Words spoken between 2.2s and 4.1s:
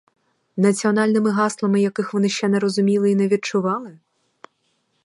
ще не розуміли й не відчували?